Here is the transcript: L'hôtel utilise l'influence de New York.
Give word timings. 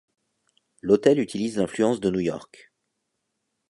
L'hôtel 0.81 1.19
utilise 1.19 1.57
l'influence 1.59 1.99
de 1.99 2.09
New 2.09 2.21
York. 2.21 2.71